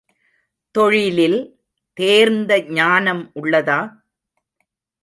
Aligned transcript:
தொழிலில் 0.75 1.39
தேர்ந்த 1.97 2.61
ஞானம் 2.61 3.31
உள்ளதா? 3.35 3.79